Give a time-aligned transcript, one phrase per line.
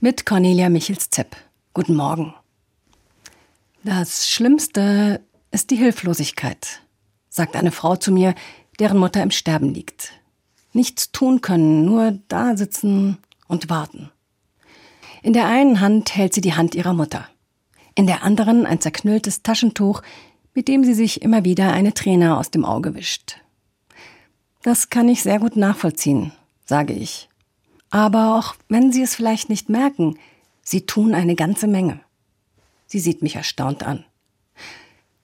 [0.00, 1.34] Mit Cornelia Michels-Zepp.
[1.74, 2.32] Guten Morgen.
[3.82, 6.82] Das Schlimmste ist die Hilflosigkeit,
[7.28, 8.36] sagt eine Frau zu mir,
[8.78, 10.12] deren Mutter im Sterben liegt.
[10.72, 14.12] Nichts tun können, nur da sitzen und warten.
[15.24, 17.28] In der einen Hand hält sie die Hand ihrer Mutter,
[17.96, 20.02] in der anderen ein zerknülltes Taschentuch,
[20.54, 23.38] mit dem sie sich immer wieder eine Träne aus dem Auge wischt.
[24.62, 26.30] Das kann ich sehr gut nachvollziehen,
[26.64, 27.28] sage ich.
[27.90, 30.18] Aber auch wenn Sie es vielleicht nicht merken,
[30.62, 32.00] Sie tun eine ganze Menge.
[32.86, 34.04] Sie sieht mich erstaunt an.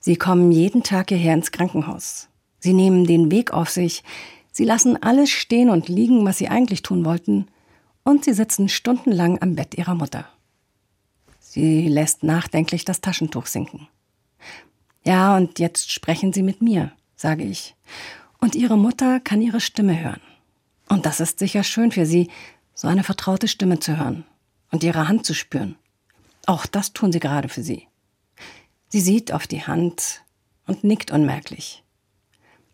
[0.01, 2.29] Sie kommen jeden Tag hierher ins Krankenhaus.
[2.61, 4.03] Sie nehmen den Weg auf sich.
[4.53, 7.47] Sie lassen alles stehen und liegen, was Sie eigentlich tun wollten.
[8.05, 10.29] Und Sie sitzen stundenlang am Bett Ihrer Mutter.
[11.41, 13.89] Sie lässt nachdenklich das Taschentuch sinken.
[15.05, 17.75] Ja, und jetzt sprechen Sie mit mir, sage ich.
[18.41, 20.21] Und Ihre Mutter kann Ihre Stimme hören.
[20.89, 22.29] Und das ist sicher schön für Sie,
[22.75, 24.25] so eine vertraute Stimme zu hören
[24.71, 25.77] und ihre Hand zu spüren.
[26.47, 27.89] Auch das tun sie gerade für sie.
[28.89, 30.23] Sie sieht auf die Hand
[30.67, 31.83] und nickt unmerklich.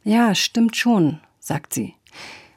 [0.03, 1.95] Ja, stimmt schon, sagt sie.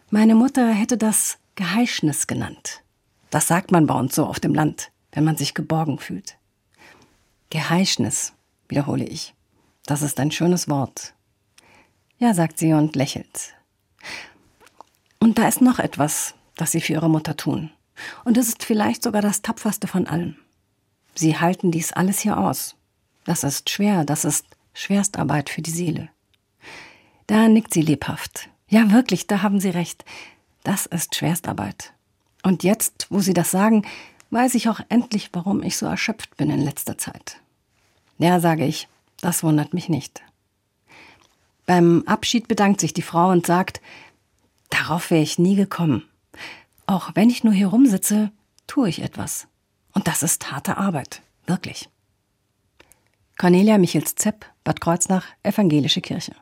[0.10, 2.84] Meine Mutter hätte das Geheischnis genannt.
[3.30, 6.38] Das sagt man bei uns so auf dem Land, wenn man sich geborgen fühlt.
[7.50, 8.34] Geheischnis,
[8.68, 9.34] wiederhole ich.
[9.86, 11.14] Das ist ein schönes Wort.
[12.18, 13.54] Ja, sagt sie und lächelt.
[15.20, 17.72] Und da ist noch etwas, das sie für ihre Mutter tun.
[18.24, 20.36] Und es ist vielleicht sogar das tapferste von allem.
[21.16, 22.76] Sie halten dies alles hier aus.
[23.26, 26.10] Das ist schwer, das ist Schwerstarbeit für die Seele.
[27.28, 28.50] Da nickt sie lebhaft.
[28.68, 30.04] Ja, wirklich, da haben Sie recht.
[30.64, 31.94] Das ist Schwerstarbeit.
[32.42, 33.86] Und jetzt, wo Sie das sagen,
[34.32, 37.38] weiß ich auch endlich, warum ich so erschöpft bin in letzter Zeit.
[38.18, 38.88] Ja, sage ich,
[39.22, 40.24] das wundert mich nicht.
[41.66, 43.80] Beim Abschied bedankt sich die Frau und sagt,
[44.70, 46.04] darauf wäre ich nie gekommen.
[46.86, 48.32] Auch wenn ich nur hier rumsitze,
[48.68, 49.48] tue ich etwas.
[49.94, 51.22] Und das ist harte Arbeit.
[51.46, 51.90] Wirklich.
[53.38, 56.34] Cornelia Michels-Zepp, Bad Kreuznach, Evangelische Kirche.